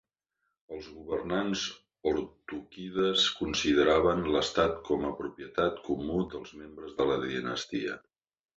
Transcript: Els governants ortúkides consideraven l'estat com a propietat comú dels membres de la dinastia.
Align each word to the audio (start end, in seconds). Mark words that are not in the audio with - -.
Els 0.77 0.85
governants 0.93 1.65
ortúkides 2.11 3.27
consideraven 3.41 4.25
l'estat 4.37 4.75
com 4.89 5.07
a 5.11 5.15
propietat 5.23 5.79
comú 5.91 6.25
dels 6.35 6.57
membres 6.65 6.99
de 7.03 7.11
la 7.15 7.23
dinastia. 7.29 8.03